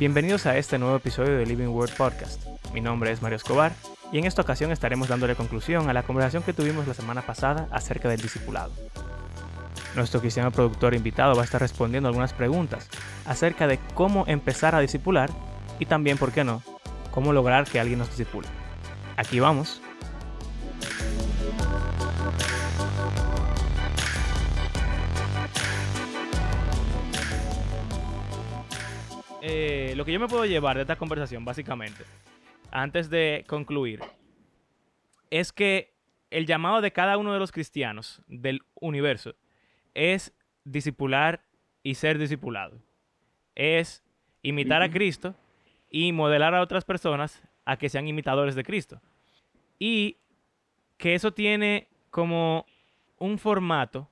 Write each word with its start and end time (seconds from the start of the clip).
Bienvenidos 0.00 0.46
a 0.46 0.56
este 0.56 0.78
nuevo 0.78 0.96
episodio 0.96 1.36
de 1.36 1.44
Living 1.44 1.66
Word 1.66 1.90
Podcast. 1.94 2.46
Mi 2.72 2.80
nombre 2.80 3.12
es 3.12 3.20
Mario 3.20 3.36
Escobar 3.36 3.72
y 4.10 4.16
en 4.16 4.24
esta 4.24 4.40
ocasión 4.40 4.72
estaremos 4.72 5.08
dándole 5.08 5.34
conclusión 5.36 5.90
a 5.90 5.92
la 5.92 6.04
conversación 6.04 6.42
que 6.42 6.54
tuvimos 6.54 6.88
la 6.88 6.94
semana 6.94 7.20
pasada 7.20 7.68
acerca 7.70 8.08
del 8.08 8.22
discipulado. 8.22 8.72
Nuestro 9.94 10.22
cristiano 10.22 10.52
productor 10.52 10.94
invitado 10.94 11.34
va 11.34 11.42
a 11.42 11.44
estar 11.44 11.60
respondiendo 11.60 12.08
algunas 12.08 12.32
preguntas 12.32 12.88
acerca 13.26 13.66
de 13.66 13.78
cómo 13.92 14.24
empezar 14.26 14.74
a 14.74 14.80
discipular 14.80 15.28
y 15.78 15.84
también, 15.84 16.16
¿por 16.16 16.32
qué 16.32 16.44
no?, 16.44 16.62
cómo 17.10 17.34
lograr 17.34 17.66
que 17.66 17.78
alguien 17.78 17.98
nos 17.98 18.08
disipule. 18.08 18.48
Aquí 19.18 19.38
vamos. 19.38 19.82
Eh, 29.52 29.94
lo 29.96 30.04
que 30.04 30.12
yo 30.12 30.20
me 30.20 30.28
puedo 30.28 30.46
llevar 30.46 30.76
de 30.76 30.82
esta 30.82 30.94
conversación, 30.94 31.44
básicamente, 31.44 32.04
antes 32.70 33.10
de 33.10 33.44
concluir, 33.48 34.00
es 35.28 35.52
que 35.52 35.92
el 36.30 36.46
llamado 36.46 36.80
de 36.80 36.92
cada 36.92 37.16
uno 37.18 37.32
de 37.32 37.40
los 37.40 37.50
cristianos 37.50 38.22
del 38.28 38.62
universo 38.76 39.34
es 39.92 40.32
discipular 40.62 41.42
y 41.82 41.96
ser 41.96 42.16
discipulado. 42.16 42.80
Es 43.56 44.04
imitar 44.42 44.82
a 44.82 44.90
Cristo 44.90 45.34
y 45.90 46.12
modelar 46.12 46.54
a 46.54 46.62
otras 46.62 46.84
personas 46.84 47.42
a 47.64 47.76
que 47.76 47.88
sean 47.88 48.06
imitadores 48.06 48.54
de 48.54 48.62
Cristo. 48.62 49.02
Y 49.80 50.18
que 50.96 51.16
eso 51.16 51.32
tiene 51.32 51.88
como 52.10 52.66
un 53.18 53.36
formato 53.36 54.08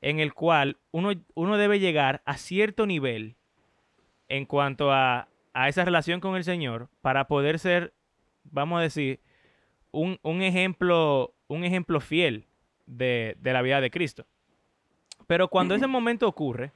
en 0.00 0.20
el 0.20 0.32
cual 0.32 0.76
uno, 0.92 1.10
uno 1.34 1.56
debe 1.56 1.80
llegar 1.80 2.22
a 2.24 2.36
cierto 2.36 2.86
nivel 2.86 3.34
en 4.36 4.46
cuanto 4.46 4.92
a, 4.92 5.28
esa 5.68 5.84
relación 5.84 6.18
con 6.20 6.34
el 6.34 6.42
Señor 6.42 6.88
para 7.00 7.28
poder 7.28 7.60
ser, 7.60 7.94
vamos 8.42 8.80
a 8.80 8.82
decir, 8.82 9.20
un, 9.92 10.18
ejemplo, 10.42 11.34
un 11.46 11.62
ejemplo 11.62 12.00
fiel 12.00 12.46
de, 12.86 13.36
de, 13.38 13.52
la 13.52 13.62
vida 13.62 13.80
de 13.80 13.92
Cristo. 13.92 14.26
Pero 15.28 15.46
cuando 15.46 15.76
ese 15.76 15.86
momento 15.86 16.26
ocurre, 16.26 16.72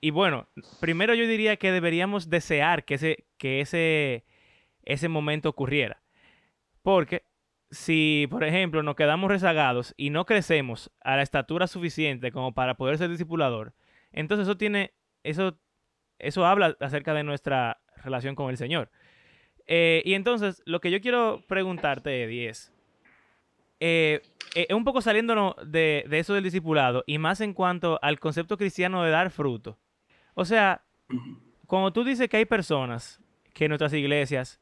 y 0.00 0.10
bueno, 0.10 0.46
primero 0.78 1.14
yo 1.14 1.26
diría 1.26 1.56
que 1.56 1.72
deberíamos 1.72 2.30
desear 2.30 2.84
que 2.84 2.94
ese, 2.94 3.24
que 3.38 3.60
ese, 3.60 4.24
ese 4.84 5.08
momento 5.08 5.48
ocurriera. 5.48 6.00
Porque 6.82 7.24
si, 7.72 8.28
por 8.30 8.44
ejemplo, 8.44 8.84
nos 8.84 8.94
quedamos 8.94 9.28
rezagados 9.28 9.94
y 9.96 10.10
no 10.10 10.26
crecemos 10.26 10.92
a 11.00 11.16
la 11.16 11.22
estatura 11.22 11.66
suficiente 11.66 12.30
como 12.30 12.54
para 12.54 12.76
poder 12.76 12.98
ser 12.98 13.10
discipulador, 13.10 13.74
entonces 14.12 14.46
eso 14.46 14.56
tiene, 14.56 14.92
eso, 15.24 15.58
eso 16.22 16.46
habla 16.46 16.76
acerca 16.80 17.14
de 17.14 17.22
nuestra 17.22 17.80
relación 18.02 18.34
con 18.34 18.50
el 18.50 18.56
Señor. 18.56 18.90
Eh, 19.66 20.02
y 20.04 20.14
entonces, 20.14 20.62
lo 20.66 20.80
que 20.80 20.90
yo 20.90 21.00
quiero 21.00 21.44
preguntarte, 21.46 22.24
Eddie, 22.24 22.48
es, 22.48 22.72
eh, 23.78 24.20
eh, 24.54 24.74
un 24.74 24.84
poco 24.84 25.00
saliéndonos 25.00 25.54
de, 25.64 26.04
de, 26.08 26.18
eso 26.18 26.34
del 26.34 26.44
discipulado 26.44 27.04
y 27.06 27.18
más 27.18 27.40
en 27.40 27.54
cuanto 27.54 27.98
al 28.02 28.18
concepto 28.18 28.56
cristiano 28.56 29.04
de 29.04 29.10
dar 29.10 29.30
fruto. 29.30 29.78
O 30.34 30.44
sea, 30.44 30.82
cuando 31.66 31.92
tú 31.92 32.02
dices 32.02 32.28
que 32.28 32.38
hay 32.38 32.46
personas 32.46 33.20
que 33.54 33.66
en 33.66 33.70
nuestras 33.70 33.92
iglesias, 33.92 34.60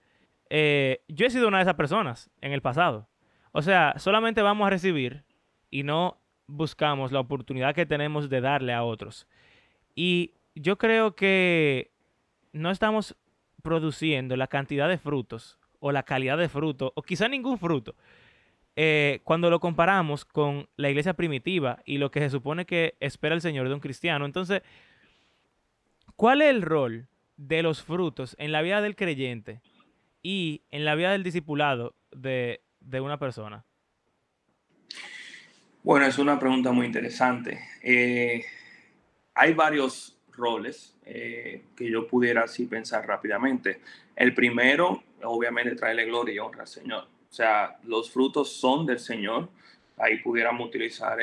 yo 0.50 1.26
he 1.26 1.30
sido 1.30 1.48
una 1.48 1.58
de 1.58 1.62
esas 1.62 1.74
personas 1.74 2.30
en 2.40 2.52
el 2.52 2.60
pasado. 2.62 3.08
O 3.52 3.62
sea, 3.62 3.94
solamente 3.96 4.42
vamos 4.42 4.66
a 4.66 4.70
recibir 4.70 5.24
y 5.70 5.84
no 5.84 6.20
buscamos 6.46 7.12
la 7.12 7.20
oportunidad 7.20 7.74
que 7.74 7.86
tenemos 7.86 8.28
de 8.28 8.40
darle 8.40 8.72
a 8.72 8.82
otros. 8.82 9.26
Y 9.94 10.34
yo 10.60 10.78
creo 10.78 11.14
que 11.14 11.90
no 12.52 12.70
estamos 12.70 13.16
produciendo 13.62 14.36
la 14.36 14.46
cantidad 14.46 14.88
de 14.88 14.98
frutos 14.98 15.58
o 15.80 15.92
la 15.92 16.02
calidad 16.02 16.38
de 16.38 16.48
fruto, 16.48 16.92
o 16.96 17.02
quizá 17.02 17.28
ningún 17.28 17.58
fruto, 17.58 17.94
eh, 18.74 19.20
cuando 19.24 19.50
lo 19.50 19.60
comparamos 19.60 20.24
con 20.24 20.68
la 20.76 20.88
iglesia 20.88 21.14
primitiva 21.14 21.82
y 21.84 21.98
lo 21.98 22.10
que 22.10 22.20
se 22.20 22.30
supone 22.30 22.64
que 22.64 22.96
espera 23.00 23.34
el 23.34 23.40
Señor 23.40 23.68
de 23.68 23.74
un 23.74 23.80
cristiano. 23.80 24.24
Entonces, 24.24 24.62
¿cuál 26.16 26.42
es 26.42 26.50
el 26.50 26.62
rol 26.62 27.08
de 27.36 27.62
los 27.62 27.82
frutos 27.82 28.34
en 28.38 28.52
la 28.52 28.62
vida 28.62 28.80
del 28.80 28.96
creyente 28.96 29.60
y 30.22 30.62
en 30.70 30.84
la 30.84 30.94
vida 30.94 31.12
del 31.12 31.22
discipulado 31.22 31.94
de, 32.10 32.60
una 33.00 33.18
persona? 33.18 33.64
Bueno, 35.82 36.06
es 36.06 36.18
una 36.18 36.38
pregunta 36.38 36.72
muy 36.72 36.86
interesante. 36.86 37.60
Eh, 37.82 38.44
hay 39.34 39.54
varios 39.54 40.17
roles 40.38 40.96
eh, 41.04 41.64
que 41.76 41.90
yo 41.90 42.06
pudiera 42.06 42.44
así 42.44 42.64
pensar 42.66 43.06
rápidamente. 43.06 43.80
El 44.16 44.34
primero, 44.34 45.02
obviamente, 45.22 45.74
traerle 45.74 46.06
gloria 46.06 46.34
y 46.34 46.38
honra 46.38 46.62
al 46.62 46.68
Señor. 46.68 47.04
O 47.04 47.32
sea, 47.32 47.78
los 47.84 48.10
frutos 48.10 48.50
son 48.52 48.86
del 48.86 48.98
Señor. 48.98 49.48
Ahí 49.98 50.18
pudiéramos 50.22 50.66
utilizar 50.68 51.18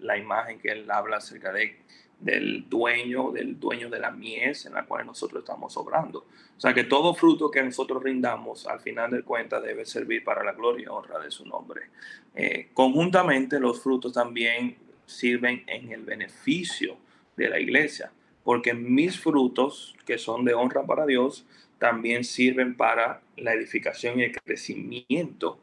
la 0.00 0.16
imagen 0.16 0.60
que 0.60 0.68
él 0.68 0.88
habla 0.90 1.16
acerca 1.16 1.52
de 1.52 1.78
del 2.20 2.68
dueño, 2.68 3.30
del 3.30 3.60
dueño 3.60 3.88
de 3.88 4.00
la 4.00 4.10
mies 4.10 4.66
en 4.66 4.74
la 4.74 4.84
cual 4.84 5.06
nosotros 5.06 5.42
estamos 5.42 5.76
obrando. 5.76 6.26
O 6.56 6.60
sea 6.60 6.74
que 6.74 6.84
todo 6.84 7.14
fruto 7.14 7.50
que 7.50 7.62
nosotros 7.62 8.02
rindamos 8.02 8.66
al 8.66 8.80
final 8.80 9.10
de 9.10 9.22
cuentas 9.22 9.62
debe 9.62 9.86
servir 9.86 10.24
para 10.24 10.42
la 10.42 10.52
gloria 10.52 10.84
y 10.84 10.88
honra 10.88 11.20
de 11.20 11.30
su 11.30 11.46
nombre. 11.46 11.82
Eh, 12.34 12.68
conjuntamente 12.74 13.60
los 13.60 13.80
frutos 13.80 14.12
también 14.12 14.76
sirven 15.06 15.62
en 15.66 15.92
el 15.92 16.02
beneficio 16.02 16.96
de 17.36 17.48
la 17.48 17.60
iglesia, 17.60 18.10
porque 18.44 18.74
mis 18.74 19.20
frutos, 19.20 19.94
que 20.06 20.18
son 20.18 20.44
de 20.44 20.54
honra 20.54 20.84
para 20.84 21.06
Dios, 21.06 21.46
también 21.78 22.24
sirven 22.24 22.76
para 22.76 23.22
la 23.36 23.54
edificación 23.54 24.18
y 24.18 24.24
el 24.24 24.32
crecimiento 24.32 25.60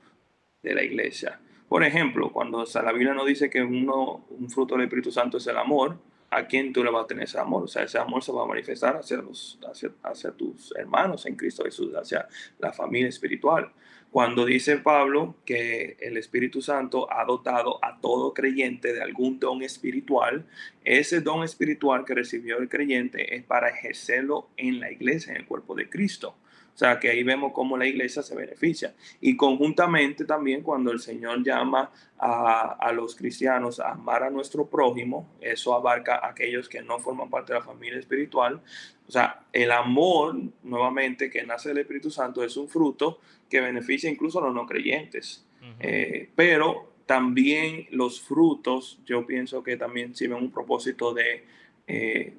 de 0.64 0.76
la 0.76 0.84
iglesia. 0.84 1.40
Por 1.68 1.84
ejemplo, 1.84 2.32
cuando 2.32 2.64
la 2.74 2.92
Biblia 2.92 3.14
nos 3.14 3.26
dice 3.26 3.50
que 3.50 3.62
uno, 3.62 4.26
un 4.30 4.50
fruto 4.50 4.76
del 4.76 4.86
Espíritu 4.86 5.12
Santo 5.12 5.38
es 5.38 5.48
el 5.48 5.58
amor, 5.58 5.98
a 6.30 6.48
quién 6.48 6.74
tú 6.74 6.84
le 6.84 6.92
vas 6.92 7.06
a 7.06 7.08
tener 7.08 7.24
ese 7.24 7.40
amor. 7.40 7.64
O 7.64 7.68
sea, 7.68 7.84
ese 7.84 7.98
amor 7.98 8.24
se 8.24 8.32
va 8.32 8.44
a 8.44 8.48
manifestar 8.48 8.98
hacia, 8.98 9.18
los, 9.18 9.60
hacia, 10.04 10.32
tus 10.32 10.74
hermanos 10.76 11.26
en 11.26 11.36
Cristo 11.36 11.64
Jesús, 11.64 11.94
hacia 11.96 12.28
la 12.60 12.74
familia 12.74 13.10
espiritual. 13.10 13.72
Cuando 14.16 14.46
dice 14.46 14.78
Pablo 14.78 15.36
que 15.46 15.98
el 16.00 16.16
Espíritu 16.16 16.62
Santo 16.62 17.12
ha 17.12 17.26
dotado 17.26 17.84
a 17.84 18.00
todo 18.00 18.34
creyente 18.34 18.94
de 18.94 19.02
algún 19.02 19.42
don 19.42 19.62
espiritual, 19.62 20.48
ese 20.86 21.20
don 21.20 21.44
espiritual 21.44 22.06
que 22.06 22.14
recibió 22.14 22.60
el 22.60 22.70
creyente 22.70 23.36
es 23.36 23.44
para 23.44 23.68
ejercerlo 23.68 24.48
en 24.56 24.80
la 24.80 24.90
iglesia, 24.90 25.34
en 25.34 25.40
el 25.42 25.46
cuerpo 25.46 25.76
de 25.76 25.90
Cristo. 25.90 26.38
O 26.76 26.78
sea, 26.78 27.00
que 27.00 27.10
ahí 27.10 27.24
vemos 27.24 27.54
cómo 27.54 27.78
la 27.78 27.88
iglesia 27.88 28.22
se 28.22 28.36
beneficia. 28.36 28.94
Y 29.22 29.38
conjuntamente 29.38 30.26
también 30.26 30.62
cuando 30.62 30.92
el 30.92 31.00
Señor 31.00 31.42
llama 31.42 31.90
a, 32.18 32.92
los 32.92 33.16
cristianos 33.16 33.80
a 33.80 33.92
amar 33.92 34.24
a 34.24 34.30
nuestro 34.30 34.68
prójimo, 34.68 35.38
eso 35.40 35.74
abarca 35.74 36.18
a 36.18 36.28
aquellos 36.32 36.68
que 36.68 36.82
no 36.82 37.00
forman 37.00 37.30
parte 37.30 37.54
de 37.54 37.60
la 37.60 37.66
familia 37.66 37.98
espiritual. 37.98 38.62
O 39.08 39.12
sea, 39.12 39.46
el 39.54 39.72
amor, 39.72 40.36
nuevamente, 40.64 41.30
que 41.30 41.44
nace 41.44 41.70
del 41.70 41.78
Espíritu 41.78 42.12
Santo, 42.12 42.44
es 42.44 42.58
un 42.58 42.68
fruto 42.68 43.22
que 43.50 43.62
beneficia 43.62 44.10
incluso 44.10 44.40
a 44.40 44.48
los 44.48 44.54
no 44.54 44.66
creyentes. 44.66 45.46
Eh, 45.80 46.30
pero 46.36 46.92
también 47.06 47.88
los 47.92 48.20
frutos, 48.20 49.00
yo 49.06 49.26
pienso 49.26 49.64
que 49.64 49.78
también 49.78 50.14
sirven 50.14 50.44
un 50.44 50.52
propósito 50.52 51.14
de... 51.14 51.46
Eh, 51.88 52.34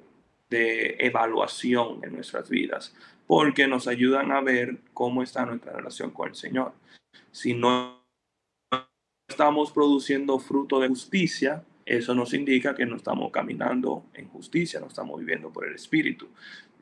de 0.49 0.95
evaluación 0.99 1.99
en 2.03 2.13
nuestras 2.13 2.49
vidas 2.49 2.95
porque 3.27 3.67
nos 3.67 3.87
ayudan 3.87 4.31
a 4.31 4.41
ver 4.41 4.77
cómo 4.93 5.21
está 5.21 5.45
nuestra 5.45 5.73
relación 5.73 6.11
con 6.11 6.29
el 6.29 6.35
Señor. 6.35 6.73
Si 7.31 7.53
no 7.53 8.01
estamos 9.27 9.71
produciendo 9.71 10.39
fruto 10.39 10.79
de 10.79 10.87
justicia, 10.87 11.63
eso 11.85 12.15
nos 12.15 12.33
indica 12.33 12.73
que 12.73 12.85
no 12.85 12.95
estamos 12.95 13.31
caminando 13.31 14.05
en 14.13 14.27
justicia, 14.29 14.79
no 14.79 14.87
estamos 14.87 15.19
viviendo 15.19 15.51
por 15.51 15.67
el 15.67 15.75
Espíritu. 15.75 16.29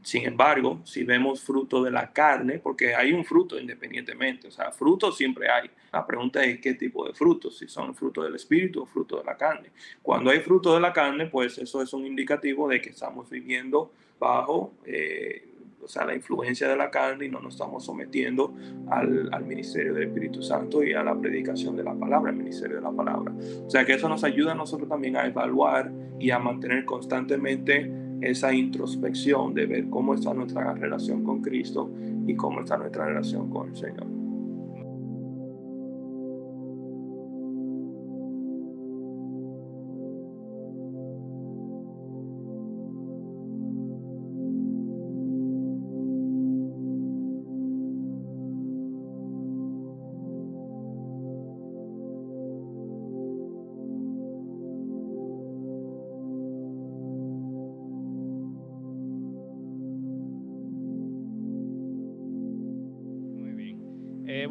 Sin 0.03 0.23
embargo, 0.23 0.81
si 0.83 1.03
vemos 1.03 1.41
fruto 1.41 1.83
de 1.83 1.89
la 1.89 2.13
carne, 2.13 2.59
porque 2.59 2.93
hay 2.93 3.11
un 3.11 3.25
fruto 3.25 3.59
independientemente, 3.59 4.47
o 4.47 4.51
sea, 4.51 4.71
fruto 4.71 5.11
siempre 5.11 5.49
hay. 5.49 5.67
La 5.91 6.05
pregunta 6.05 6.43
es 6.43 6.59
qué 6.59 6.75
tipo 6.75 7.07
de 7.07 7.13
frutos, 7.13 7.57
si 7.57 7.67
son 7.67 7.95
fruto 7.95 8.21
del 8.21 8.35
espíritu 8.35 8.83
o 8.83 8.85
fruto 8.85 9.17
de 9.17 9.23
la 9.23 9.35
carne. 9.35 9.71
Cuando 10.03 10.29
hay 10.29 10.41
fruto 10.41 10.75
de 10.75 10.81
la 10.81 10.93
carne, 10.93 11.25
pues 11.25 11.57
eso 11.57 11.81
es 11.81 11.91
un 11.93 12.05
indicativo 12.05 12.67
de 12.67 12.81
que 12.81 12.89
estamos 12.89 13.31
viviendo 13.31 13.91
bajo 14.19 14.73
eh, 14.85 15.54
o 15.85 15.87
sea, 15.87 16.03
la 16.05 16.15
influencia 16.15 16.67
de 16.67 16.75
la 16.75 16.89
carne 16.89 17.25
y 17.25 17.29
no 17.29 17.39
nos 17.39 17.53
estamos 17.53 17.85
sometiendo 17.85 18.53
al, 18.89 19.29
al, 19.31 19.45
ministerio 19.45 19.93
del 19.93 20.03
Espíritu 20.03 20.41
Santo 20.41 20.83
y 20.83 20.93
a 20.93 21.03
la 21.03 21.15
predicación 21.15 21.75
de 21.75 21.83
la 21.83 21.93
palabra, 21.93 22.31
el 22.31 22.37
ministerio 22.37 22.77
de 22.77 22.81
la 22.81 22.91
palabra. 22.91 23.31
O 23.65 23.69
sea, 23.69 23.85
que 23.85 23.93
eso 23.93 24.09
nos 24.09 24.23
ayuda 24.23 24.53
a 24.53 24.55
nosotros 24.55 24.89
también 24.89 25.15
a 25.15 25.27
evaluar 25.27 25.91
y 26.19 26.31
a 26.31 26.39
mantener 26.39 26.85
constantemente 26.85 27.91
esa 28.21 28.51
introspección 28.53 29.53
de 29.53 29.67
ver 29.67 29.89
cómo 29.89 30.15
está 30.15 30.33
nuestra 30.33 30.73
relación 30.73 31.23
con 31.23 31.41
Cristo 31.41 31.91
y 32.25 32.35
cómo 32.35 32.61
está 32.61 32.77
nuestra 32.77 33.05
relación 33.05 33.49
con 33.49 33.69
el 33.69 33.75
Señor. 33.75 34.24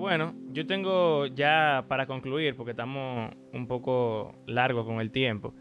Bueno, 0.05 0.35
yo 0.53 0.67
tengo 0.67 1.25
ya 1.29 1.87
para 1.89 2.05
concluir, 2.05 2.55
porque 2.57 2.73
estamos 2.73 3.33
un 3.55 3.67
poco 3.67 4.35
largos 4.47 4.85
con 4.85 5.01
el 5.01 5.11
tiempo, 5.11 5.55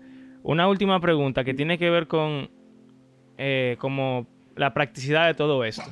una 0.44 0.68
última 0.68 1.00
pregunta 1.00 1.46
que 1.46 1.54
tiene 1.54 1.78
que 1.78 1.90
ver 1.90 2.08
con 2.08 2.50
eh, 3.38 3.78
como 3.80 4.28
la 4.58 4.74
practicidad 4.74 5.28
de 5.28 5.34
todo 5.34 5.64
esto. 5.64 5.90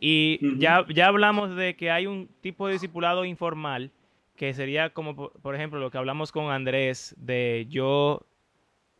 Y 0.00 0.58
ya, 0.58 0.86
ya 0.88 1.08
hablamos 1.08 1.56
de 1.56 1.76
que 1.76 1.90
hay 1.90 2.06
un 2.06 2.30
tipo 2.40 2.68
de 2.68 2.72
discipulado 2.72 3.26
informal 3.26 3.90
que 4.34 4.54
sería 4.54 4.88
como, 4.94 5.30
por 5.30 5.54
ejemplo, 5.54 5.78
lo 5.78 5.90
que 5.90 5.98
hablamos 5.98 6.32
con 6.32 6.50
Andrés 6.50 7.14
de 7.18 7.66
yo 7.68 8.24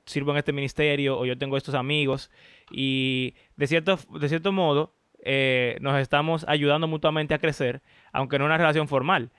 sirvo 0.05 0.33
en 0.33 0.37
este 0.37 0.53
ministerio 0.53 1.19
o 1.19 1.25
yo 1.25 1.39
tengo 1.39 1.57
estos 1.57 1.75
amigos 1.75 2.31
y 2.71 3.33
de 3.57 3.67
cierto, 3.67 3.99
de 4.21 4.29
cierto 4.29 4.53
modo 4.53 4.93
eh, 5.21 5.79
nos 5.81 5.99
estamos 5.99 6.45
ayudando 6.49 6.87
mutuamente 6.87 7.35
a 7.35 7.39
crecer, 7.39 7.83
aunque 8.13 8.39
no 8.39 8.45
una 8.45 8.57
relación 8.57 8.89
formal. 8.89 9.31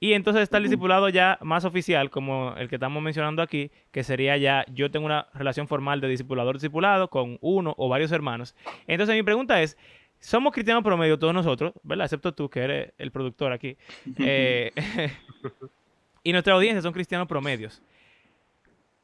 Y 0.00 0.12
entonces 0.12 0.44
está 0.44 0.58
el 0.58 0.62
discipulado 0.62 1.08
ya 1.08 1.38
más 1.42 1.64
oficial, 1.64 2.10
como 2.10 2.54
el 2.56 2.68
que 2.68 2.76
estamos 2.76 3.02
mencionando 3.02 3.42
aquí, 3.42 3.72
que 3.90 4.04
sería 4.04 4.36
ya 4.36 4.64
yo 4.72 4.90
tengo 4.90 5.06
una 5.06 5.26
relación 5.34 5.66
formal 5.66 6.00
de 6.00 6.08
discipulador-discipulado 6.08 7.10
con 7.10 7.38
uno 7.40 7.74
o 7.76 7.88
varios 7.88 8.12
hermanos. 8.12 8.54
Entonces 8.86 9.16
mi 9.16 9.24
pregunta 9.24 9.60
es, 9.60 9.76
somos 10.20 10.52
cristianos 10.52 10.84
promedio 10.84 11.18
todos 11.18 11.34
nosotros, 11.34 11.72
¿verdad? 11.82 12.04
Excepto 12.04 12.32
tú, 12.32 12.48
que 12.48 12.60
eres 12.60 12.92
el 12.98 13.10
productor 13.10 13.52
aquí. 13.52 13.76
Eh, 14.18 14.70
y 16.22 16.30
nuestra 16.30 16.54
audiencia 16.54 16.80
son 16.80 16.92
cristianos 16.92 17.26
promedios. 17.26 17.82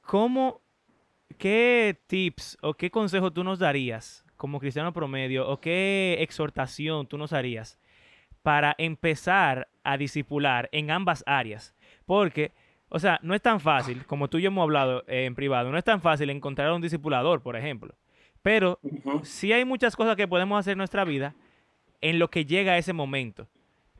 ¿Cómo, 0.02 0.60
qué 1.38 1.98
tips 2.06 2.56
o 2.62 2.74
qué 2.74 2.90
consejo 2.90 3.32
tú 3.32 3.42
nos 3.42 3.58
darías 3.58 4.23
como 4.44 4.60
cristiano 4.60 4.92
promedio 4.92 5.48
o 5.48 5.58
qué 5.58 6.18
exhortación 6.20 7.06
tú 7.06 7.16
nos 7.16 7.32
harías 7.32 7.78
para 8.42 8.74
empezar 8.76 9.68
a 9.82 9.96
discipular 9.96 10.68
en 10.70 10.90
ambas 10.90 11.24
áreas? 11.26 11.74
Porque, 12.04 12.52
o 12.90 12.98
sea, 12.98 13.18
no 13.22 13.34
es 13.34 13.40
tan 13.40 13.58
fácil, 13.58 14.04
como 14.04 14.28
tú 14.28 14.36
y 14.36 14.42
yo 14.42 14.48
hemos 14.48 14.64
hablado 14.64 15.02
eh, 15.06 15.24
en 15.24 15.34
privado, 15.34 15.72
no 15.72 15.78
es 15.78 15.84
tan 15.84 16.02
fácil 16.02 16.28
encontrar 16.28 16.68
a 16.68 16.74
un 16.74 16.82
discipulador, 16.82 17.40
por 17.40 17.56
ejemplo. 17.56 17.94
Pero 18.42 18.78
sí 19.22 19.50
hay 19.50 19.64
muchas 19.64 19.96
cosas 19.96 20.14
que 20.14 20.28
podemos 20.28 20.60
hacer 20.60 20.72
en 20.72 20.78
nuestra 20.78 21.04
vida 21.04 21.34
en 22.02 22.18
lo 22.18 22.28
que 22.28 22.44
llega 22.44 22.72
a 22.72 22.76
ese 22.76 22.92
momento 22.92 23.48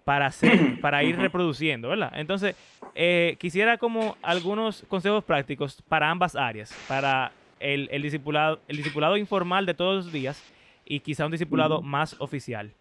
para 0.05 0.27
hacer, 0.27 0.79
para 0.83 1.03
ir 1.05 1.17
reproduciendo, 1.17 1.89
¿verdad? 1.89 2.13
Entonces, 2.17 2.55
eh, 2.95 3.37
quisiera 3.41 3.79
como 3.79 4.19
algunos 4.21 4.85
consejos 4.89 5.25
prácticos 5.25 5.81
para 5.89 6.11
ambas 6.11 6.37
áreas, 6.37 6.71
para 6.87 7.33
el, 7.73 8.03
discipulado, 8.03 8.61
el 8.69 8.77
discipulado 8.77 9.17
informal 9.17 9.67
de 9.67 9.75
todos 9.75 10.05
los 10.05 10.13
días 10.13 10.43
y 10.85 11.01
quizá 11.01 11.25
un 11.27 11.33
discipulado 11.33 11.83
más 11.83 12.15
oficial. 12.21 12.73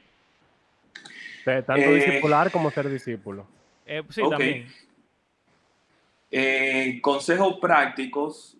tanto 1.45 1.74
eh, 1.74 1.95
discipular 1.95 2.51
como 2.51 2.69
ser 2.71 2.89
discípulo. 2.89 3.47
Eh, 3.85 4.03
sí, 4.09 4.21
también. 4.30 4.68
consejos 7.01 7.59
prácticos, 7.59 8.57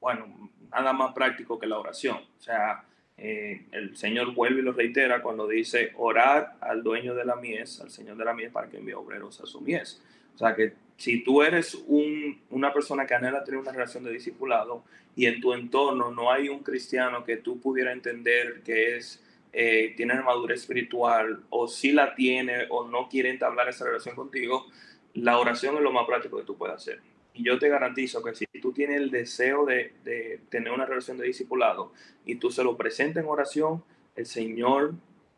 bueno, 0.00 0.50
nada 0.70 0.92
más 0.92 1.12
práctico 1.12 1.58
que 1.58 1.66
la 1.66 1.78
oración. 1.78 2.18
O 2.38 2.42
sea, 2.42 2.84
eh, 3.22 3.66
el 3.72 3.96
Señor 3.98 4.34
vuelve 4.34 4.60
y 4.60 4.62
lo 4.62 4.72
reitera 4.72 5.22
cuando 5.22 5.46
dice, 5.46 5.92
orar 5.96 6.54
al 6.60 6.82
dueño 6.82 7.14
de 7.14 7.26
la 7.26 7.36
mies, 7.36 7.80
al 7.80 7.90
Señor 7.90 8.16
de 8.16 8.24
la 8.24 8.32
mies, 8.32 8.50
para 8.50 8.68
que 8.68 8.78
envíe 8.78 8.94
obreros 8.94 9.40
a 9.40 9.46
su 9.46 9.60
mies. 9.60 10.02
Sea 10.40 10.54
que 10.54 10.72
si 10.96 11.22
tú 11.22 11.42
eres 11.42 11.74
un, 11.86 12.40
una 12.48 12.72
persona 12.72 13.06
que 13.06 13.14
anhela 13.14 13.44
tener 13.44 13.60
una 13.60 13.72
relación 13.72 14.04
de 14.04 14.10
discipulado 14.10 14.82
y 15.14 15.26
en 15.26 15.38
tu 15.38 15.52
entorno 15.52 16.10
no 16.10 16.32
hay 16.32 16.48
un 16.48 16.60
cristiano 16.60 17.24
que 17.24 17.36
tú 17.36 17.60
pudiera 17.60 17.92
entender 17.92 18.62
que 18.62 18.96
es 18.96 19.22
eh, 19.52 19.92
tiene 19.98 20.14
madurez 20.22 20.60
espiritual 20.60 21.42
o 21.50 21.68
si 21.68 21.92
la 21.92 22.14
tiene 22.14 22.66
o 22.70 22.88
no 22.88 23.06
quiere 23.10 23.28
entablar 23.28 23.68
esa 23.68 23.84
relación 23.84 24.16
contigo, 24.16 24.66
la 25.12 25.38
oración 25.38 25.76
es 25.76 25.82
lo 25.82 25.92
más 25.92 26.06
práctico 26.06 26.38
que 26.38 26.44
tú 26.44 26.56
puedes 26.56 26.76
hacer. 26.76 27.00
Y 27.34 27.44
yo 27.44 27.58
te 27.58 27.68
garantizo 27.68 28.22
que 28.22 28.34
si 28.34 28.46
tú 28.62 28.72
tienes 28.72 28.96
el 28.96 29.10
deseo 29.10 29.66
de, 29.66 29.92
de 30.04 30.40
tener 30.48 30.72
una 30.72 30.86
relación 30.86 31.18
de 31.18 31.26
discipulado 31.26 31.92
y 32.24 32.36
tú 32.36 32.50
se 32.50 32.64
lo 32.64 32.78
presentas 32.78 33.22
en 33.22 33.28
oración, 33.28 33.84
el 34.16 34.24
Señor 34.24 34.94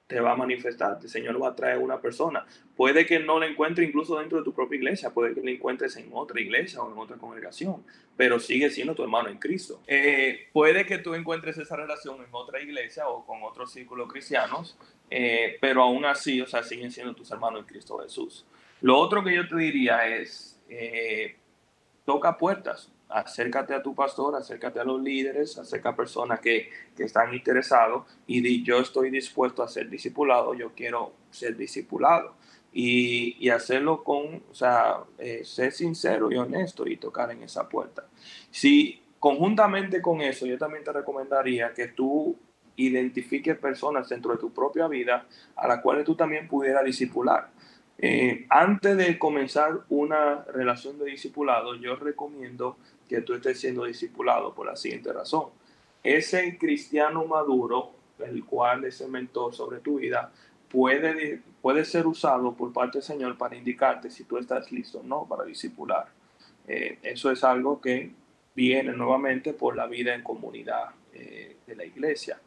te 0.06 0.20
va 0.20 0.32
a 0.32 0.36
manifestar, 0.36 0.98
el 1.00 1.08
Señor 1.08 1.42
va 1.42 1.48
a 1.48 1.56
traer 1.56 1.78
una 1.78 2.00
persona. 2.00 2.44
Puede 2.76 3.06
que 3.06 3.18
no 3.18 3.38
la 3.38 3.46
encuentre 3.46 3.84
incluso 3.84 4.18
dentro 4.18 4.38
de 4.38 4.44
tu 4.44 4.52
propia 4.52 4.76
iglesia, 4.76 5.10
puede 5.10 5.34
que 5.34 5.40
la 5.40 5.50
encuentres 5.50 5.96
en 5.96 6.10
otra 6.12 6.40
iglesia 6.40 6.82
o 6.82 6.92
en 6.92 6.98
otra 6.98 7.16
congregación, 7.16 7.82
pero 8.16 8.38
sigue 8.38 8.70
siendo 8.70 8.94
tu 8.94 9.02
hermano 9.02 9.28
en 9.28 9.38
Cristo. 9.38 9.80
Eh, 9.86 10.48
puede 10.52 10.84
que 10.84 10.98
tú 10.98 11.14
encuentres 11.14 11.56
esa 11.58 11.76
relación 11.76 12.16
en 12.20 12.28
otra 12.32 12.60
iglesia 12.60 13.08
o 13.08 13.24
con 13.24 13.42
otros 13.42 13.72
círculos 13.72 14.12
cristianos, 14.12 14.76
eh, 15.10 15.56
pero 15.60 15.82
aún 15.82 16.04
así, 16.04 16.40
o 16.40 16.46
sea, 16.46 16.62
siguen 16.62 16.90
siendo 16.90 17.14
tus 17.14 17.30
hermanos 17.30 17.60
en 17.60 17.66
Cristo 17.66 17.98
Jesús. 17.98 18.44
Lo 18.82 18.98
otro 18.98 19.22
que 19.22 19.34
yo 19.34 19.48
te 19.48 19.56
diría 19.56 20.08
es, 20.08 20.60
eh, 20.68 21.36
toca 22.04 22.36
puertas, 22.36 22.90
acércate 23.08 23.74
a 23.74 23.82
tu 23.82 23.94
pastor, 23.94 24.34
acércate 24.34 24.80
a 24.80 24.84
los 24.84 25.00
líderes, 25.00 25.58
acerca 25.58 25.90
a 25.90 25.96
personas 25.96 26.40
que, 26.40 26.70
están 26.98 27.34
interesados 27.34 28.06
y 28.26 28.40
di, 28.40 28.62
yo 28.62 28.78
estoy 28.78 29.10
dispuesto 29.10 29.62
a 29.62 29.68
ser 29.68 29.88
discipulado, 29.88 30.54
yo 30.54 30.72
quiero 30.74 31.12
ser 31.30 31.56
discipulado. 31.56 32.34
Y, 32.74 33.50
hacerlo 33.50 34.02
con, 34.02 34.42
o 34.50 34.54
sea, 34.54 35.00
eh, 35.18 35.44
ser 35.44 35.72
sincero 35.72 36.32
y 36.32 36.36
honesto 36.36 36.86
y 36.86 36.96
tocar 36.96 37.30
en 37.30 37.42
esa 37.42 37.68
puerta. 37.68 38.06
Si 38.50 39.02
conjuntamente 39.18 40.00
con 40.00 40.22
eso, 40.22 40.46
yo 40.46 40.56
también 40.56 40.82
te 40.82 40.90
recomendaría 40.90 41.74
que 41.74 41.88
tú 41.88 42.34
identifiques 42.76 43.58
personas 43.58 44.08
dentro 44.08 44.32
de 44.32 44.38
tu 44.38 44.52
propia 44.52 44.88
vida 44.88 45.26
a 45.56 45.68
las 45.68 45.80
cuales 45.80 46.04
tú 46.04 46.14
también 46.14 46.48
pudieras 46.48 46.84
discipular. 46.84 47.50
Eh, 48.04 48.46
antes 48.50 48.96
de 48.96 49.16
comenzar 49.16 49.84
una 49.88 50.42
relación 50.52 50.98
de 50.98 51.04
discipulado, 51.04 51.76
yo 51.76 51.94
recomiendo 51.94 52.76
que 53.08 53.20
tú 53.20 53.34
estés 53.34 53.60
siendo 53.60 53.84
discipulado 53.84 54.52
por 54.54 54.66
la 54.66 54.74
siguiente 54.74 55.12
razón. 55.12 55.50
Ese 56.02 56.58
cristiano 56.58 57.24
maduro, 57.26 57.92
el 58.18 58.44
cual 58.44 58.84
es 58.84 59.00
el 59.00 59.10
mentor 59.12 59.54
sobre 59.54 59.78
tu 59.78 60.00
vida, 60.00 60.32
puede, 60.68 61.42
puede 61.60 61.84
ser 61.84 62.08
usado 62.08 62.54
por 62.54 62.72
parte 62.72 62.98
del 62.98 63.04
Señor 63.04 63.38
para 63.38 63.54
indicarte 63.54 64.10
si 64.10 64.24
tú 64.24 64.36
estás 64.36 64.72
listo 64.72 64.98
o 64.98 65.02
no 65.04 65.24
para 65.28 65.44
discipular. 65.44 66.08
Eh, 66.66 66.98
eso 67.04 67.30
es 67.30 67.44
algo 67.44 67.80
que 67.80 68.10
viene 68.56 68.92
nuevamente 68.94 69.52
por 69.52 69.76
la 69.76 69.86
vida 69.86 70.12
en 70.12 70.24
comunidad 70.24 70.86
eh, 71.12 71.56
de 71.68 71.76
la 71.76 71.84
iglesia. 71.84 72.40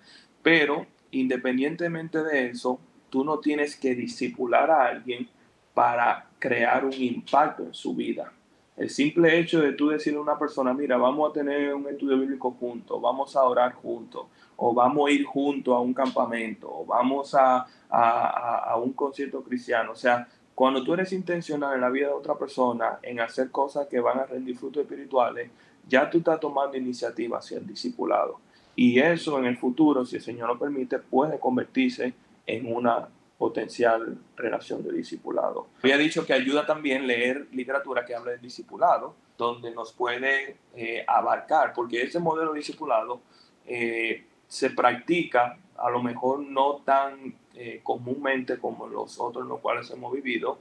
Pero 0.43 0.85
independientemente 1.11 2.21
de 2.23 2.49
eso, 2.49 2.77
tú 3.09 3.23
no 3.23 3.39
tienes 3.39 3.77
que 3.77 3.95
discipular 3.95 4.69
a 4.69 4.87
alguien 4.87 5.29
para 5.75 6.29
crear 6.39 6.85
un 6.85 6.93
impacto 6.93 7.63
en 7.63 7.73
su 7.73 7.93
vida. 7.93 8.31
El 8.77 8.89
simple 8.89 9.37
hecho 9.39 9.61
de 9.61 9.73
tú 9.73 9.89
decirle 9.89 10.19
a 10.19 10.21
una 10.21 10.39
persona, 10.39 10.73
mira, 10.73 10.97
vamos 10.97 11.29
a 11.29 11.33
tener 11.33 11.73
un 11.75 11.87
estudio 11.87 12.17
bíblico 12.17 12.51
juntos, 12.51 12.99
vamos 13.01 13.35
a 13.35 13.43
orar 13.43 13.73
juntos, 13.73 14.25
o 14.55 14.73
vamos 14.73 15.07
a 15.07 15.11
ir 15.11 15.25
juntos 15.25 15.73
a 15.73 15.79
un 15.79 15.93
campamento, 15.93 16.69
o 16.69 16.85
vamos 16.85 17.35
a, 17.35 17.65
a, 17.89 18.77
un 18.77 18.93
concierto 18.93 19.43
cristiano. 19.43 19.91
O 19.91 19.95
sea, 19.95 20.27
cuando 20.53 20.83
tú 20.83 20.93
eres 20.93 21.13
intencional 21.13 21.75
en 21.75 21.81
la 21.81 21.89
vida 21.89 22.07
de 22.07 22.13
otra 22.13 22.35
persona, 22.35 22.99
en 23.01 23.19
hacer 23.19 23.51
cosas 23.51 23.87
que 23.87 23.99
van 23.99 24.19
a 24.19 24.25
rendir 24.25 24.57
frutos 24.57 24.83
espirituales, 24.83 25.49
ya 25.87 26.09
tú 26.09 26.17
estás 26.17 26.39
tomando 26.39 26.77
iniciativa 26.77 27.37
hacia 27.37 27.57
el 27.57 27.67
discipulado. 27.67 28.39
Y 28.75 28.99
eso 28.99 29.39
en 29.39 29.45
el 29.45 29.57
futuro, 29.57 30.05
si 30.05 30.17
el 30.17 30.21
Señor 30.21 30.49
lo 30.49 30.59
permite, 30.59 30.99
puede 30.99 31.39
convertirse 31.39 32.13
en 32.45 32.73
una 32.73 33.07
potencial 33.37 34.17
relación 34.37 34.83
de 34.83 34.93
discipulado. 34.93 35.67
Había 35.83 35.97
dicho 35.97 36.25
que 36.25 36.33
ayuda 36.33 36.65
también 36.65 37.05
leer 37.05 37.47
literatura 37.51 38.05
que 38.05 38.15
habla 38.15 38.31
del 38.31 38.41
discipulado, 38.41 39.15
donde 39.37 39.71
nos 39.71 39.91
puede 39.91 40.57
eh, 40.75 41.03
abarcar, 41.07 41.73
porque 41.73 42.01
ese 42.01 42.19
modelo 42.19 42.53
de 42.53 42.59
discipulado 42.59 43.21
eh, 43.65 44.25
se 44.47 44.69
practica 44.69 45.57
a 45.77 45.89
lo 45.89 46.01
mejor 46.01 46.39
no 46.39 46.77
tan 46.85 47.35
eh, 47.53 47.81
comúnmente 47.83 48.57
como 48.57 48.87
los 48.87 49.19
otros 49.19 49.43
en 49.43 49.49
los 49.49 49.59
cuales 49.59 49.89
hemos 49.91 50.13
vivido, 50.13 50.59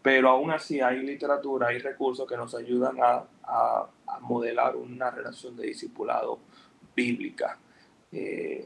pero 0.00 0.30
aún 0.30 0.50
así 0.50 0.80
hay 0.80 1.00
literatura, 1.00 1.68
hay 1.68 1.78
recursos 1.78 2.26
que 2.26 2.36
nos 2.36 2.54
ayudan 2.54 2.96
a, 3.02 3.24
a, 3.42 3.88
modelar 4.20 4.76
una 4.76 5.10
relación 5.10 5.56
de 5.56 5.66
discipulado 5.66 6.38
bíblica. 6.94 7.58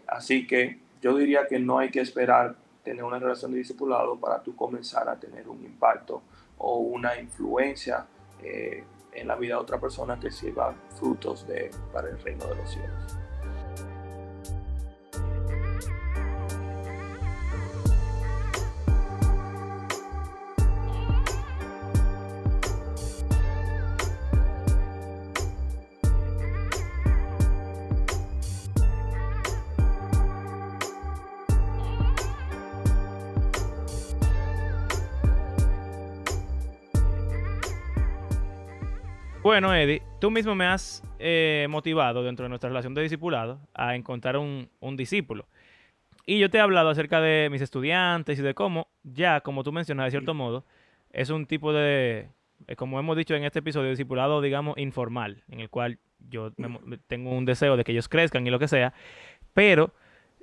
así 0.07 0.47
que 0.47 0.79
yo 1.01 1.17
diría 1.17 1.47
que 1.49 1.59
no 1.59 1.79
hay 1.79 1.91
que 1.91 2.01
esperar 2.01 2.55
tener 2.89 3.05
una 3.05 3.19
relación 3.19 3.53
de 3.53 3.59
discipulado 3.59 4.19
para 4.19 4.43
tú 4.43 4.57
comenzar 4.57 5.11
a 5.11 5.21
tener 5.21 5.47
un 5.47 5.63
impacto 5.63 6.23
o 6.57 6.79
una 6.79 7.21
influencia 7.21 8.07
eh, 8.43 8.83
en 9.13 9.29
la 9.29 9.37
vida 9.37 9.57
de 9.57 9.61
otra 9.61 9.79
persona 9.79 10.19
que 10.19 10.31
sirva 10.31 10.75
frutos 10.99 11.47
de, 11.47 11.71
para 11.93 12.09
el 12.09 12.19
reino 12.19 12.47
de 12.47 12.55
los 12.55 12.71
cielos. 12.71 13.19
Bueno, 39.49 39.75
Eddie, 39.75 40.03
tú 40.21 40.31
mismo 40.31 40.55
me 40.55 40.67
has 40.67 41.03
eh, 41.19 41.67
motivado 41.71 42.23
dentro 42.23 42.43
de 42.43 42.51
nuestra 42.51 42.69
relación 42.69 42.93
de 42.93 43.01
discipulado 43.01 43.59
a 43.73 43.97
encontrar 43.97 44.37
un, 44.37 44.69
un 44.79 44.95
discípulo. 44.95 45.49
Y 46.27 46.39
yo 46.39 46.51
te 46.51 46.59
he 46.59 46.61
hablado 46.61 46.91
acerca 46.91 47.23
de 47.23 47.49
mis 47.51 47.63
estudiantes 47.63 48.39
y 48.39 48.43
de 48.43 48.53
cómo, 48.53 48.89
ya 49.05 49.41
como 49.41 49.65
tú 49.65 49.73
mencionas 49.73 50.05
de 50.05 50.11
cierto 50.11 50.35
modo, 50.35 50.67
es 51.13 51.31
un 51.31 51.47
tipo 51.47 51.73
de, 51.73 52.29
eh, 52.67 52.77
como 52.77 53.01
hemos 53.01 53.17
dicho 53.17 53.35
en 53.37 53.45
este 53.45 53.61
episodio, 53.61 53.89
discipulado, 53.89 54.43
digamos, 54.43 54.77
informal, 54.77 55.43
en 55.49 55.61
el 55.61 55.71
cual 55.71 55.99
yo 56.29 56.53
tengo 57.07 57.31
un 57.31 57.47
deseo 57.47 57.79
de 57.79 57.85
que 57.85 57.93
ellos 57.93 58.11
crezcan 58.11 58.47
y 58.47 58.51
lo 58.51 58.59
que 58.59 58.69
sea, 58.69 58.93
pero 59.55 59.95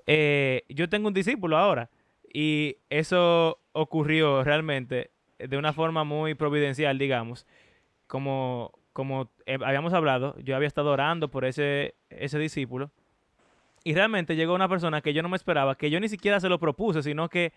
eh, 0.07 0.63
yo 0.67 0.89
tengo 0.89 1.09
un 1.09 1.13
discípulo 1.13 1.59
ahora 1.59 1.91
y 2.33 2.77
eso 2.89 3.59
ocurrió 3.71 4.43
realmente 4.43 5.11
de 5.37 5.57
una 5.57 5.73
forma 5.73 6.03
muy 6.03 6.33
providencial, 6.33 6.97
digamos, 6.97 7.45
como, 8.07 8.71
como 8.95 9.29
eh, 9.45 9.57
habíamos 9.61 9.91
hablado, 9.91 10.37
yo 10.39 10.55
había 10.55 10.69
estado 10.69 10.89
orando 10.89 11.29
por 11.29 11.43
ese, 11.43 11.95
ese 12.09 12.39
discípulo 12.39 12.91
y 13.83 13.93
realmente 13.93 14.37
llegó 14.37 14.55
una 14.55 14.69
persona 14.69 15.01
que 15.01 15.13
yo 15.13 15.21
no 15.21 15.27
me 15.27 15.35
esperaba, 15.35 15.75
que 15.75 15.89
yo 15.89 15.99
ni 15.99 16.07
siquiera 16.07 16.39
se 16.39 16.47
lo 16.47 16.59
propuse, 16.59 17.03
sino 17.03 17.27
que 17.27 17.51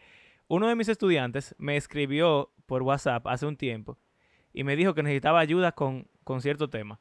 uno 0.48 0.66
de 0.66 0.74
mis 0.74 0.88
estudiantes 0.88 1.54
me 1.56 1.76
escribió 1.76 2.50
por 2.66 2.82
WhatsApp 2.82 3.24
hace 3.28 3.46
un 3.46 3.56
tiempo 3.56 3.96
y 4.52 4.64
me 4.64 4.74
dijo 4.74 4.94
que 4.94 5.04
necesitaba 5.04 5.38
ayuda 5.38 5.70
con, 5.70 6.08
cierto 6.40 6.68
tema. 6.68 6.98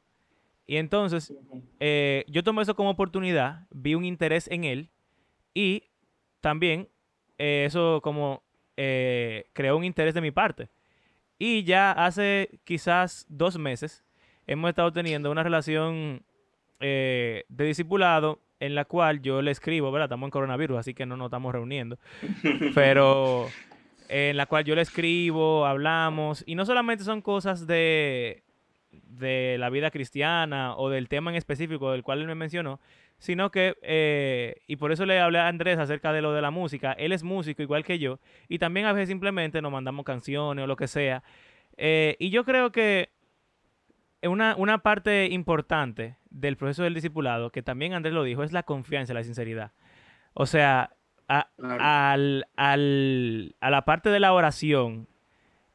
Y 0.68 0.76
entonces 0.76 1.34
eh, 1.80 2.24
yo 2.28 2.44
tomé 2.44 2.62
eso 2.62 2.76
como 2.76 2.90
oportunidad, 2.90 3.66
vi 3.70 3.96
un 3.96 4.04
interés 4.04 4.46
en 4.52 4.62
él 4.62 4.88
y 5.52 5.82
también 6.40 6.88
eh, 7.38 7.64
eso 7.66 8.00
como 8.04 8.44
eh, 8.76 9.46
creó 9.52 9.76
un 9.76 9.82
interés 9.82 10.14
de 10.14 10.20
mi 10.20 10.30
parte. 10.30 10.68
Y 11.40 11.64
ya 11.64 11.90
hace 11.90 12.60
quizás 12.62 13.26
dos 13.28 13.58
meses 13.58 14.04
hemos 14.48 14.68
estado 14.70 14.92
teniendo 14.92 15.30
una 15.30 15.44
relación 15.44 16.24
de 16.80 17.44
discipulado 17.48 18.40
en 18.60 18.74
la 18.74 18.84
cual 18.84 19.22
yo 19.22 19.42
le 19.42 19.50
escribo, 19.50 19.92
¿verdad? 19.92 20.06
Estamos 20.06 20.26
en 20.26 20.30
coronavirus, 20.30 20.78
así 20.78 20.94
que 20.94 21.06
no 21.06 21.16
nos 21.16 21.26
estamos 21.26 21.52
reuniendo. 21.52 21.98
Pero 22.74 23.48
en 24.08 24.36
la 24.36 24.46
cual 24.46 24.64
yo 24.64 24.74
le 24.74 24.82
escribo, 24.82 25.66
hablamos, 25.66 26.42
y 26.46 26.54
no 26.54 26.64
solamente 26.64 27.04
son 27.04 27.22
cosas 27.22 27.66
de, 27.66 28.42
de 28.90 29.56
la 29.58 29.70
vida 29.70 29.90
cristiana 29.90 30.76
o 30.76 30.90
del 30.90 31.08
tema 31.08 31.30
en 31.30 31.36
específico 31.36 31.92
del 31.92 32.02
cual 32.02 32.20
él 32.20 32.26
me 32.26 32.34
mencionó, 32.34 32.80
sino 33.18 33.50
que, 33.50 33.76
eh, 33.82 34.62
y 34.66 34.76
por 34.76 34.92
eso 34.92 35.04
le 35.04 35.20
hablé 35.20 35.38
a 35.38 35.48
Andrés 35.48 35.78
acerca 35.78 36.12
de 36.12 36.22
lo 36.22 36.32
de 36.32 36.40
la 36.40 36.50
música, 36.50 36.92
él 36.92 37.12
es 37.12 37.22
músico 37.22 37.62
igual 37.62 37.84
que 37.84 37.98
yo, 37.98 38.18
y 38.48 38.58
también 38.58 38.86
a 38.86 38.92
veces 38.92 39.08
simplemente 39.08 39.60
nos 39.60 39.72
mandamos 39.72 40.04
canciones 40.04 40.64
o 40.64 40.66
lo 40.66 40.76
que 40.76 40.88
sea. 40.88 41.22
Eh, 41.76 42.16
y 42.18 42.30
yo 42.30 42.44
creo 42.44 42.72
que 42.72 43.10
una, 44.22 44.56
una 44.56 44.78
parte 44.78 45.26
importante 45.30 46.16
del 46.30 46.56
proceso 46.56 46.82
del 46.82 46.94
discipulado, 46.94 47.50
que 47.50 47.62
también 47.62 47.92
Andrés 47.92 48.14
lo 48.14 48.24
dijo, 48.24 48.42
es 48.42 48.52
la 48.52 48.62
confianza, 48.64 49.14
la 49.14 49.22
sinceridad. 49.22 49.72
O 50.34 50.46
sea, 50.46 50.90
a, 51.28 51.48
al, 51.58 52.46
al, 52.56 53.56
a 53.60 53.70
la 53.70 53.84
parte 53.84 54.10
de 54.10 54.20
la 54.20 54.32
oración 54.32 55.08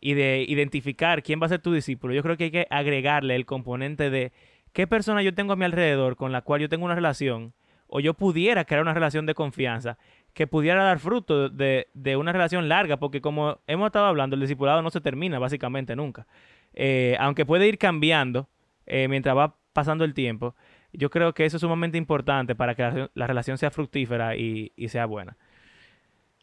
y 0.02 0.16
de 0.16 0.46
identificar 0.48 1.24
quién 1.24 1.42
va 1.42 1.46
a 1.46 1.50
ser 1.50 1.62
tu 1.62 1.72
discípulo, 1.74 2.14
yo 2.14 2.24
creo 2.24 2.36
que 2.36 2.46
hay 2.46 2.52
que 2.52 2.68
agregarle 2.70 3.36
el 3.36 3.46
componente 3.46 4.10
de 4.10 4.34
qué 4.74 4.88
persona 4.88 5.22
yo 5.22 5.34
tengo 5.34 5.54
a 5.54 5.56
mi 5.56 5.66
alrededor 5.66 6.16
con 6.16 6.32
la 6.32 6.42
cual 6.42 6.60
yo 6.60 6.70
tengo 6.70 6.86
una 6.86 6.96
relación, 6.96 7.54
o 7.88 8.00
yo 8.00 8.16
pudiera 8.16 8.66
crear 8.66 8.82
una 8.82 8.94
relación 8.94 9.26
de 9.26 9.36
confianza 9.36 9.98
que 10.34 10.48
pudiera 10.48 10.84
dar 10.84 11.00
fruto 11.00 11.50
de, 11.50 11.88
de 11.94 12.18
una 12.18 12.32
relación 12.32 12.68
larga, 12.68 12.98
porque 12.98 13.22
como 13.22 13.60
hemos 13.68 13.88
estado 13.88 14.06
hablando, 14.06 14.36
el 14.36 14.42
discipulado 14.42 14.82
no 14.82 14.90
se 14.90 15.02
termina 15.02 15.40
básicamente 15.40 15.96
nunca. 15.96 16.26
Eh, 16.74 17.16
aunque 17.20 17.46
puede 17.46 17.68
ir 17.68 17.78
cambiando 17.78 18.50
eh, 18.86 19.08
mientras 19.08 19.38
va 19.38 19.56
pasando 19.74 20.04
el 20.04 20.14
tiempo, 20.14 20.56
yo 20.92 21.10
creo 21.10 21.34
que 21.34 21.46
eso 21.46 21.58
es 21.58 21.62
sumamente 21.62 21.98
importante 21.98 22.56
para 22.56 22.76
que 22.76 23.10
la, 23.14 23.28
relación 23.28 23.58
sea 23.58 23.72
fructífera 23.72 24.36
y, 24.36 24.72
sea 24.88 25.06
buena. 25.06 25.38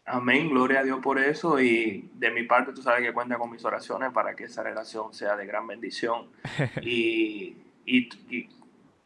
Amén, 0.05 0.49
gloria 0.49 0.81
a 0.81 0.83
Dios 0.83 0.99
por 1.01 1.19
eso 1.21 1.61
y 1.61 2.11
de 2.15 2.31
mi 2.33 2.43
parte 2.45 2.73
tú 2.73 2.83
sabes 2.83 3.03
que 3.03 3.13
cuenta 3.13 3.39
con 3.39 3.51
mis 3.51 3.65
oraciones 3.65 4.11
para 4.13 4.35
que 4.35 4.45
esa 4.45 4.63
relación 4.63 5.13
sea 5.13 5.37
de 5.37 5.47
gran 5.47 5.67
bendición. 5.67 6.27
y, 6.83 7.57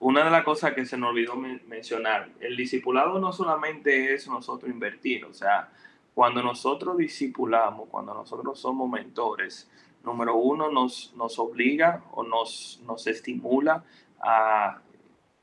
una 0.04 0.22
de 0.22 0.30
las 0.30 0.44
cosas 0.44 0.74
que 0.74 0.84
se 0.84 0.98
nos 0.98 1.12
olvidó 1.12 1.34
mencionar, 1.34 2.28
el 2.38 2.58
discipulado 2.58 3.18
no 3.18 3.32
solamente 3.32 4.12
es 4.12 4.28
nosotros 4.28 4.70
invertir, 4.70 5.24
o 5.24 5.32
sea, 5.32 5.70
cuando 6.12 6.42
nosotros 6.42 6.98
discipulamos, 6.98 7.88
cuando 7.88 8.12
nosotros 8.12 8.60
somos 8.60 8.90
mentores, 8.90 9.66
número 10.04 10.36
uno, 10.36 10.70
nos, 10.70 11.14
nos 11.16 11.38
obliga 11.38 12.04
o 12.12 12.22
nos, 12.22 12.82
nos 12.84 13.06
estimula 13.06 13.82
a 14.20 14.82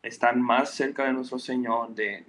estar 0.04 0.36
más 0.36 0.70
cerca 0.76 1.06
de 1.06 1.14
nuestro 1.14 1.40
Señor, 1.40 1.96
de, 1.96 2.28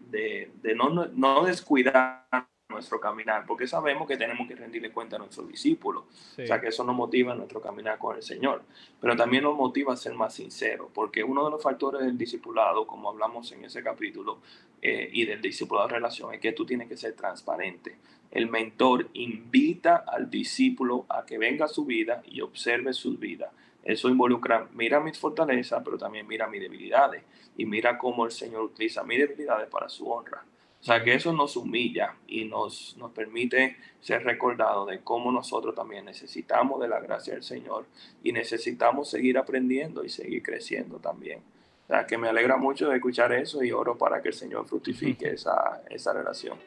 no, 0.75 0.89
no, 0.89 1.45
descuidar 1.45 2.49
nuestro 2.73 2.99
caminar, 2.99 3.45
porque 3.47 3.67
sabemos 3.67 4.09
que 4.09 4.17
tenemos 4.17 4.49
que 4.49 4.57
rendirle 4.57 4.91
cuenta 4.91 5.17
a 5.17 5.19
nuestros 5.19 5.47
discípulos. 5.49 6.05
O 6.33 6.47
sea, 6.47 6.61
que 6.61 6.69
eso 6.69 6.85
nos 6.85 6.97
motiva 6.97 7.33
a 7.33 7.37
nuestro 7.37 7.61
caminar 7.61 7.99
con 7.99 8.17
el 8.17 8.23
Señor. 8.23 8.63
Pero 9.01 9.17
también 9.17 9.45
nos 9.45 9.57
motiva 9.57 9.93
a 9.93 9.97
ser 9.97 10.15
más 10.15 10.35
sinceros, 10.35 10.89
porque 10.93 11.23
uno 11.23 11.45
de 11.45 11.51
los 11.51 11.63
factores 11.63 12.01
del 12.01 12.19
discipulado, 12.19 12.87
como 12.87 13.11
hablamos 13.11 13.53
en 13.53 13.65
ese 13.65 13.83
capítulo, 13.83 14.39
eh, 14.81 15.09
y 15.13 15.25
del 15.25 15.41
discipulado 15.41 15.89
de 15.89 15.95
relación, 15.95 16.35
es 16.35 16.41
que 16.41 16.53
tú 16.53 16.67
tienes 16.67 16.89
que 16.89 16.97
ser 16.97 17.15
transparente. 17.15 17.97
El 18.33 18.49
mentor 18.49 19.09
invita 19.13 20.05
al 20.07 20.31
discípulo 20.31 21.07
a 21.09 21.25
que 21.25 21.39
venga 21.39 21.67
a 21.67 21.69
su 21.69 21.85
vida 21.85 22.23
y 22.27 22.41
observe 22.41 22.93
su 22.93 23.17
vida. 23.17 23.53
Eso 23.85 24.09
involucra, 24.09 24.69
mira 24.73 25.01
mis 25.01 25.19
fortalezas, 25.19 25.83
pero 25.85 25.99
también 25.99 26.27
mira 26.27 26.49
mis 26.49 26.61
debilidades. 26.61 27.23
Y 27.57 27.67
mira 27.67 27.99
cómo 27.99 28.25
el 28.25 28.33
Señor 28.33 28.63
utiliza 28.63 29.03
mis 29.03 29.19
debilidades 29.19 29.69
para 29.69 29.89
su 29.89 30.11
honra. 30.11 30.45
O 30.83 30.85
sea 30.85 31.05
que 31.05 31.15
eso 31.15 31.33
nos 31.33 31.57
humilla 31.57 32.17
y 32.27 32.45
nos, 32.45 32.97
nos 32.99 33.13
permite 33.13 33.77
ser 34.01 34.25
recordados 34.25 34.89
de 34.89 34.99
cómo 34.99 35.31
nosotros 35.31 35.77
también 35.77 36.05
necesitamos 36.05 36.81
de 36.81 36.89
la 36.89 36.99
gracia 36.99 37.35
del 37.35 37.45
Señor 37.45 37.87
y 38.25 38.33
necesitamos 38.33 39.09
seguir 39.09 39.39
aprendiendo 39.39 40.05
y 40.05 40.09
seguir 40.09 40.43
creciendo 40.43 40.99
también. 40.99 41.39
O 41.85 41.87
sea 41.87 42.05
que 42.05 42.19
me 42.19 42.29
alegra 42.29 42.57
mucho 42.57 42.89
de 42.89 42.97
escuchar 42.97 43.33
eso 43.33 43.63
y 43.63 43.71
oro 43.71 43.97
para 43.97 44.21
que 44.21 44.31
el 44.31 44.35
Señor 44.35 44.67
fructifique 44.67 45.29
esa, 45.35 45.83
esa 45.89 46.13
relación. 46.13 46.59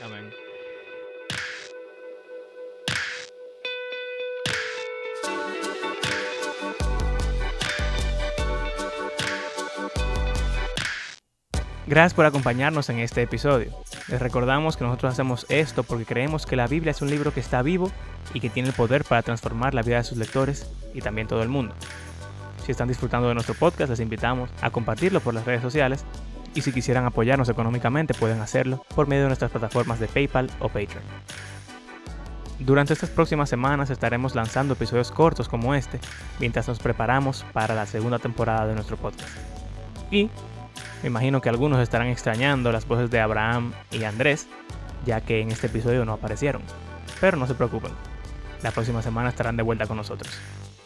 Amén. 0.00 0.45
Gracias 11.86 12.14
por 12.14 12.26
acompañarnos 12.26 12.90
en 12.90 12.98
este 12.98 13.22
episodio. 13.22 13.70
Les 14.08 14.20
recordamos 14.20 14.76
que 14.76 14.82
nosotros 14.82 15.12
hacemos 15.12 15.46
esto 15.48 15.84
porque 15.84 16.04
creemos 16.04 16.44
que 16.44 16.56
la 16.56 16.66
Biblia 16.66 16.90
es 16.90 17.00
un 17.00 17.10
libro 17.10 17.32
que 17.32 17.38
está 17.38 17.62
vivo 17.62 17.92
y 18.34 18.40
que 18.40 18.50
tiene 18.50 18.70
el 18.70 18.74
poder 18.74 19.04
para 19.04 19.22
transformar 19.22 19.72
la 19.72 19.82
vida 19.82 19.98
de 19.98 20.04
sus 20.04 20.18
lectores 20.18 20.68
y 20.94 21.00
también 21.00 21.28
todo 21.28 21.44
el 21.44 21.48
mundo. 21.48 21.74
Si 22.64 22.72
están 22.72 22.88
disfrutando 22.88 23.28
de 23.28 23.34
nuestro 23.34 23.54
podcast, 23.54 23.90
les 23.90 24.00
invitamos 24.00 24.50
a 24.62 24.70
compartirlo 24.70 25.20
por 25.20 25.32
las 25.32 25.44
redes 25.44 25.62
sociales 25.62 26.04
y 26.56 26.62
si 26.62 26.72
quisieran 26.72 27.04
apoyarnos 27.04 27.48
económicamente 27.48 28.14
pueden 28.14 28.40
hacerlo 28.40 28.84
por 28.96 29.06
medio 29.06 29.22
de 29.22 29.28
nuestras 29.28 29.52
plataformas 29.52 30.00
de 30.00 30.08
PayPal 30.08 30.50
o 30.58 30.66
Patreon. 30.66 31.04
Durante 32.58 32.94
estas 32.94 33.10
próximas 33.10 33.48
semanas 33.48 33.90
estaremos 33.90 34.34
lanzando 34.34 34.74
episodios 34.74 35.12
cortos 35.12 35.48
como 35.48 35.72
este 35.72 36.00
mientras 36.40 36.66
nos 36.66 36.80
preparamos 36.80 37.44
para 37.52 37.76
la 37.76 37.86
segunda 37.86 38.18
temporada 38.18 38.66
de 38.66 38.74
nuestro 38.74 38.96
podcast. 38.96 39.30
Y 40.10 40.30
me 41.02 41.08
imagino 41.08 41.40
que 41.40 41.48
algunos 41.48 41.80
estarán 41.80 42.08
extrañando 42.08 42.72
las 42.72 42.86
voces 42.86 43.10
de 43.10 43.20
Abraham 43.20 43.72
y 43.90 44.04
Andrés, 44.04 44.46
ya 45.04 45.20
que 45.20 45.40
en 45.40 45.50
este 45.50 45.68
episodio 45.68 46.04
no 46.04 46.14
aparecieron. 46.14 46.62
Pero 47.20 47.36
no 47.36 47.46
se 47.46 47.54
preocupen, 47.54 47.92
la 48.62 48.70
próxima 48.70 49.02
semana 49.02 49.28
estarán 49.28 49.56
de 49.56 49.62
vuelta 49.62 49.86
con 49.86 49.96
nosotros. 49.96 50.32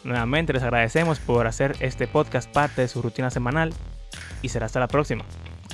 Nuevamente 0.03 0.53
les 0.53 0.63
agradecemos 0.63 1.19
por 1.19 1.47
hacer 1.47 1.75
este 1.79 2.07
podcast 2.07 2.51
parte 2.51 2.81
de 2.81 2.87
su 2.87 3.01
rutina 3.01 3.29
semanal 3.29 3.73
y 4.41 4.49
será 4.49 4.65
hasta 4.65 4.79
la 4.79 4.87
próxima. 4.87 5.23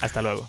Hasta 0.01 0.21
luego. 0.21 0.47